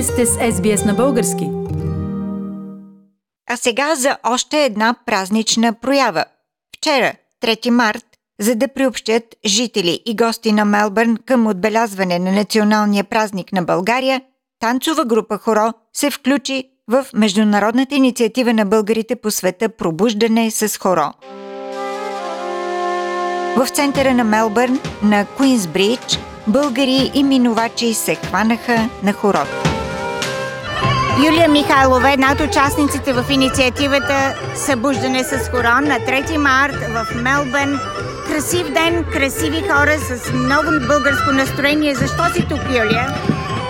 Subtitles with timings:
[0.00, 1.48] Вие сте с SBS на български.
[3.50, 6.24] А сега за още една празнична проява.
[6.76, 7.12] Вчера,
[7.42, 8.04] 3 март,
[8.40, 14.22] за да приобщят жители и гости на Мелбърн към отбелязване на националния празник на България,
[14.60, 21.12] танцова група Хоро се включи в международната инициатива на българите по света Пробуждане с хоро.
[23.56, 29.69] В центъра на Мелбърн, на Куинсбридж, българи и минувачи се хванаха на хорото.
[31.26, 37.80] Юлия Михайлова една от участниците в инициативата Събуждане с хорон на 3 март в Мелбърн.
[38.26, 41.94] Красив ден, красиви хора с много българско настроение.
[41.94, 43.06] Защо си тук, Юлия?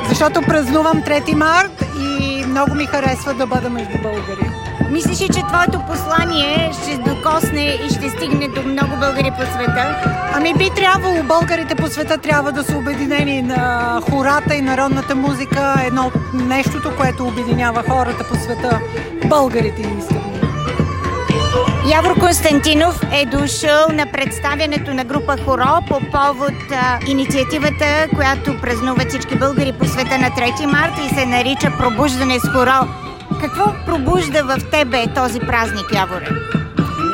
[0.09, 4.70] Защото празнувам 3 март и много ми харесва да бъда между българи.
[4.91, 9.97] Мислиш ли, че твоето послание ще докосне и ще стигне до много българи по света?
[10.35, 15.75] Ами би трябвало българите по света трябва да са обединени на хората и народната музика.
[15.87, 18.81] Едно от нещото, което обединява хората по света.
[19.27, 20.17] Българите искат.
[21.91, 29.09] Явор Константинов е дошъл на представянето на група Хоро по повод а, инициативата, която празнуват
[29.09, 33.10] всички българи по света на 3 марта и се нарича Пробуждане с Хоро.
[33.41, 36.29] Какво пробужда в тебе този празник, Яворе?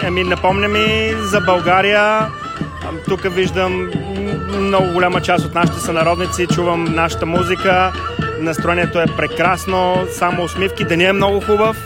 [0.04, 2.26] Ами, напомня ми за България.
[3.08, 3.90] Тук виждам
[4.58, 7.92] много голяма част от нашите сънародници, чувам нашата музика.
[8.40, 11.76] Настроението е прекрасно, само усмивки, деня е много хубав.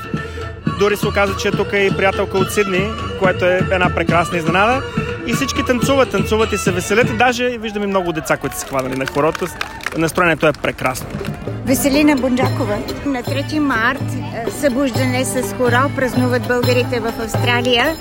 [0.78, 4.82] Дори се оказа, че тук е и приятелка от Сидни, което е една прекрасна изненада.
[5.26, 7.10] И всички танцуват, танцуват и се веселят.
[7.10, 9.46] И даже виждам и много деца, които са хванали на хорото.
[9.96, 11.08] Настроението е прекрасно.
[11.64, 12.78] Веселина Бунджакова.
[13.06, 17.96] На 3 март е, събуждане с хоро празнуват българите в Австралия.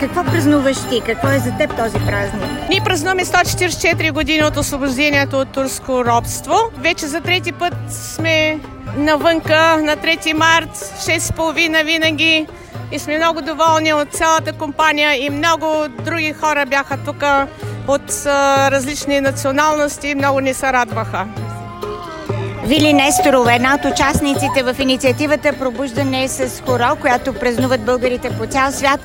[0.00, 1.00] Какво празнуваш ти?
[1.00, 2.42] Какво е за теб този празник?
[2.70, 6.54] Ние празнуваме 144 години от освобождението от турско робство.
[6.78, 8.60] Вече за трети път сме
[8.96, 12.46] навънка на 3 март, 6.30 винаги.
[12.92, 15.66] И сме много доволни от цялата компания и много
[16.04, 17.24] други хора бяха тук
[17.88, 18.26] от
[18.70, 20.14] различни националности.
[20.14, 21.26] Много ни се радваха.
[22.66, 28.72] Вили Несторова, една от участниците в инициативата Пробуждане с хоро, която празнуват българите по цял
[28.72, 29.00] свят.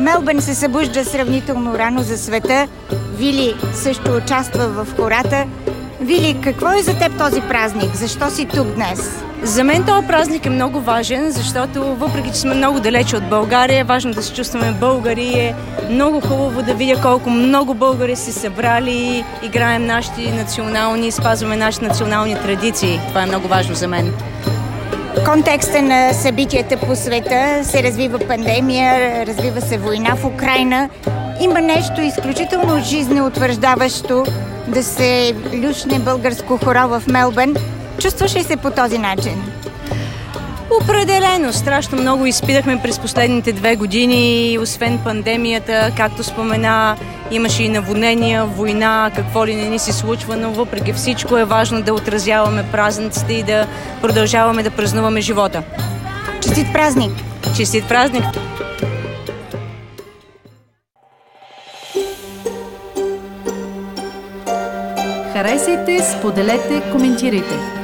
[0.00, 2.68] Мелбърн се събужда сравнително рано за света.
[3.16, 5.46] Вили също участва в хората.
[6.00, 7.96] Вили, какво е за теб този празник?
[7.96, 9.24] Защо си тук днес?
[9.44, 13.84] За мен този празник е много важен, защото въпреки, че сме много далече от България,
[13.84, 15.28] важно да се чувстваме българи.
[15.28, 15.54] Е
[15.90, 22.34] много хубаво да видя колко много българи се събрали, играем нашите национални, спазваме нашите национални
[22.34, 23.00] традиции.
[23.08, 24.14] Това е много важно за мен.
[25.24, 30.88] Контекста на събитията по света се развива пандемия, развива се война в Украина.
[31.40, 34.24] Има нещо изключително жизнеутвърждаващо
[34.68, 37.54] да се люшне българско хоро в Мелбърн.
[38.04, 39.42] Чувстваш ли се по този начин?
[40.82, 41.52] Определено.
[41.52, 44.58] Страшно много изпитахме през последните две години.
[44.58, 46.96] Освен пандемията, както спомена,
[47.30, 51.82] имаше и наводнения, война, какво ли не ни се случва, но въпреки всичко е важно
[51.82, 53.66] да отразяваме празниците и да
[54.00, 55.62] продължаваме да празнуваме живота.
[56.42, 57.12] Честит празник!
[57.56, 58.24] Честит празник!
[65.32, 67.83] Харесайте, споделете, коментирайте.